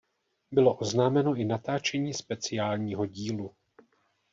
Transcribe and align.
Bylo 0.51 0.73
oznámeno 0.75 1.35
i 1.35 1.45
natáčení 1.45 2.13
speciálního 2.13 3.05
dílu. 3.05 3.55